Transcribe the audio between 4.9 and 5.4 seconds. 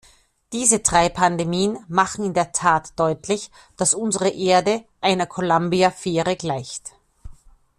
einer